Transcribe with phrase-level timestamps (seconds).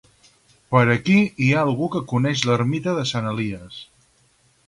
[0.75, 3.79] Per aquí hi ha algú que coneix l'ermita de Sant Elies